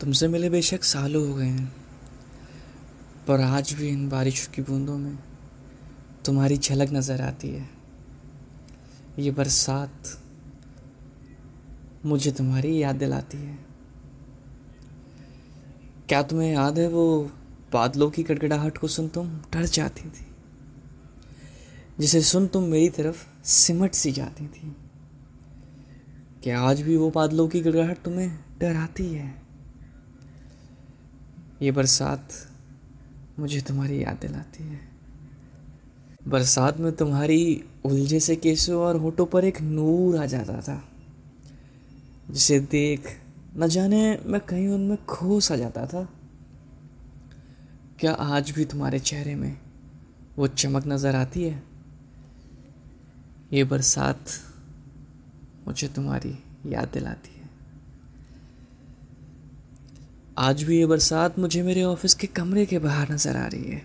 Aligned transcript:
तुमसे 0.00 0.26
मिले 0.28 0.48
बेशक 0.50 0.84
सालों 0.84 1.26
हो 1.28 1.34
गए 1.34 1.44
हैं, 1.44 1.72
पर 3.28 3.40
आज 3.40 3.72
भी 3.72 3.88
इन 3.88 4.08
बारिश 4.08 4.46
की 4.46 4.62
बूंदों 4.62 4.96
में 4.98 5.18
तुम्हारी 6.24 6.56
झलक 6.56 6.92
नज़र 6.92 7.22
आती 7.22 7.48
है। 7.48 7.68
ये 9.18 9.30
बरसात 9.30 10.08
मुझे 12.06 12.32
तुम्हारी 12.32 12.76
याद 12.82 12.96
दिलाती 12.96 13.38
है। 13.38 13.58
क्या 16.08 16.22
तुम्हें 16.22 16.52
याद 16.52 16.78
है 16.78 16.88
वो 16.88 17.30
बादलों 17.72 18.10
की 18.10 18.22
गड़गड़ाहट 18.22 18.78
को 18.78 18.88
सुन 18.88 19.08
तुम 19.08 19.28
डर 19.52 19.64
जाती 19.64 20.08
थी, 20.10 20.26
जिसे 21.98 22.22
सुन 22.22 22.46
तुम 22.46 22.64
मेरी 22.66 22.88
तरफ़ 22.90 23.26
सिमट 23.46 23.94
सी 23.94 24.12
जाती 24.12 24.46
थी? 24.46 24.74
क्या 26.42 26.60
आज 26.60 26.80
भी 26.80 26.96
वो 26.96 27.10
बादलों 27.10 27.48
की 27.48 27.60
गड़गड़ाहट 27.60 28.02
तुम्हें 28.02 28.30
डराती 28.60 29.12
है? 29.12 29.47
ये 31.62 31.70
बरसात 31.72 32.28
मुझे 33.38 33.60
तुम्हारी 33.60 34.02
याद 34.02 34.18
दिलाती 34.20 34.64
है। 34.64 34.80
बरसात 36.28 36.78
में 36.78 36.90
तुम्हारी 36.92 37.64
उलझे 37.84 38.20
से 38.20 38.36
केसों 38.36 38.80
और 38.80 38.96
होठों 38.96 39.26
पर 39.26 39.44
एक 39.44 39.60
नूर 39.60 40.16
आ 40.18 40.26
जाता 40.26 40.60
था, 40.60 40.82
जिसे 42.30 42.58
देख 42.60 43.08
न 43.56 43.68
जाने 43.68 44.18
मैं 44.26 44.40
कहीं 44.40 44.68
उनमें 44.68 45.04
खो 45.04 45.40
सा 45.40 45.56
जाता 45.56 45.86
था। 45.86 46.08
क्या 48.00 48.12
आज 48.12 48.50
भी 48.50 48.64
तुम्हारे 48.64 48.98
चेहरे 49.00 49.34
में 49.34 49.56
वो 50.36 50.46
चमक 50.48 50.86
नज़र 50.86 51.16
आती 51.16 51.44
है? 51.44 51.62
ये 53.52 53.64
बरसात 53.64 54.24
मुझे 55.66 55.88
तुम्हारी 55.88 56.34
याद 56.66 56.88
दिलाती 56.88 57.30
है। 57.30 57.37
आज 60.38 60.62
भी 60.62 60.76
ये 60.78 60.86
बरसात 60.86 61.38
मुझे 61.38 61.62
मेरे 61.62 61.82
ऑफ़िस 61.82 62.14
के 62.14 62.26
कमरे 62.26 62.64
के 62.66 62.78
बाहर 62.78 63.12
नज़र 63.12 63.36
आ 63.36 63.46
रही 63.46 63.70
है। 63.70 63.82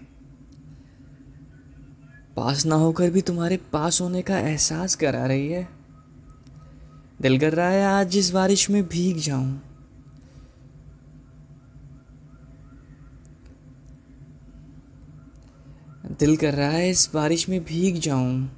पास 2.36 2.66
ना 2.66 2.76
होकर 2.76 3.10
भी 3.10 3.22
तुम्हारे 3.22 3.58
पास 3.74 4.00
होने 4.02 4.22
का 4.22 4.38
एहसास 4.40 4.96
करा 4.96 5.26
रही 5.26 5.48
है। 5.48 5.68
दिल 7.22 7.38
कर 7.40 7.54
रहा 7.54 7.70
है 7.70 7.86
आज 7.86 8.18
इस 8.18 8.30
बारिश 8.32 8.70
में 8.70 8.82
भीग 8.88 9.18
जाऊँ। 9.18 9.62
दिल 16.20 16.36
कर 16.38 16.54
रहा 16.54 16.70
है 16.70 16.90
इस 16.90 17.10
बारिश 17.14 17.48
में 17.50 17.64
भीग 17.64 18.00
जाऊँ। 18.00 18.50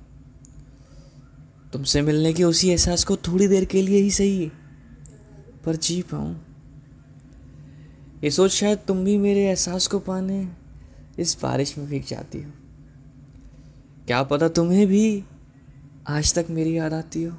तुमसे 1.74 2.02
मिलने 2.02 2.34
के 2.34 2.44
उसी 2.44 2.70
एहसास 2.70 3.04
को 3.04 3.16
थोड़ी 3.28 3.48
देर 3.48 3.66
के 3.66 3.82
लिए 3.82 4.02
ही 4.02 4.12
सही 4.12 4.52
पर 5.66 5.76
जी 5.78 6.02
पाऊँ। 6.02 6.36
ये 8.26 8.32
सोच 8.32 8.52
शायद 8.52 8.80
तुम 8.88 9.06
भी 9.06 9.18
मेरे 9.18 9.48
एहसास 9.48 9.88
को 9.88 10.00
पाने 10.00 10.50
इस 11.20 11.38
बारिश 11.44 11.78
में 11.78 11.88
भीग 11.88 12.04
जाती 12.04 12.42
हो। 12.44 12.52
क्या 14.08 14.24
पता 14.24 14.48
तुम्हें 14.48 14.88
भी 14.88 15.24
आज 16.08 16.34
तक 16.34 16.46
मेरी 16.50 16.78
याद 16.78 16.94
आती 16.94 17.24
हो। 17.24 17.38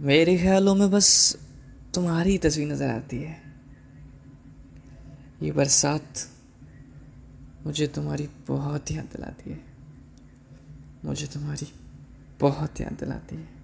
मेरे 0.00 0.38
ख्यालों 0.38 0.74
में 0.74 0.90
बस 0.90 1.38
तुम्हारी 1.94 2.38
तस्वीर 2.38 2.72
नज़र 2.72 2.88
आती 2.88 3.16
है। 3.16 3.36
ये 5.42 5.52
बरसात 5.52 6.28
मुझे 7.66 7.86
तुम्हारी 7.86 8.28
बहुत 8.48 8.90
याद 8.90 9.04
दिलाती 9.04 9.50
है। 9.50 9.60
मुझे 11.04 11.26
तुम्हारी 11.26 11.72
बहुत 12.40 12.80
याद 12.80 12.92
दिलाती 12.92 13.36
है। 13.36 13.59